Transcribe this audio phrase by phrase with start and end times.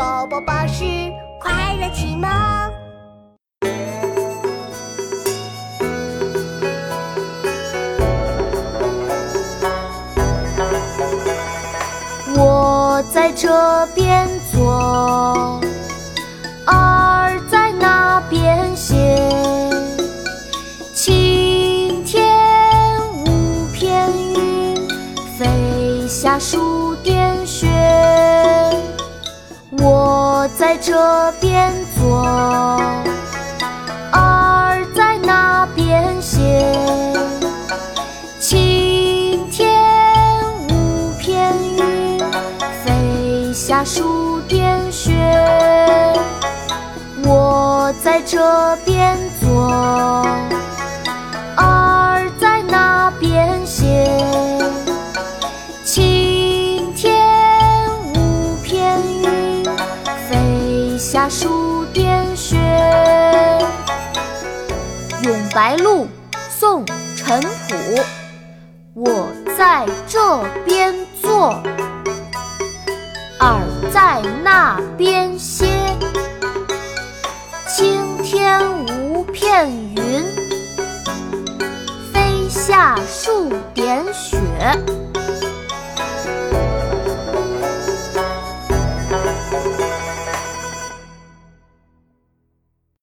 [0.00, 0.82] 宝宝巴士
[1.38, 2.30] 快乐启蒙。
[12.34, 15.60] 我在这边坐，
[16.64, 18.96] 儿在那边写。
[20.94, 22.26] 晴天
[23.26, 24.74] 无片云，
[25.38, 27.68] 飞下数点雪。
[30.70, 32.22] 在这边坐，
[34.12, 36.38] 儿在那边写。
[38.38, 39.82] 晴天
[40.68, 42.20] 无片云，
[42.84, 45.12] 飞下数点雪。
[47.24, 49.18] 我在这边
[61.20, 62.56] 下数点雪。
[65.24, 66.06] 《咏白鹭》
[66.48, 66.82] 宋·
[67.14, 67.76] 陈朴。
[68.94, 69.28] 我
[69.58, 71.62] 在这边坐，
[73.38, 73.60] 儿
[73.92, 75.66] 在那边歇。
[77.68, 80.24] 青天无片云，
[82.14, 84.38] 飞下数点雪。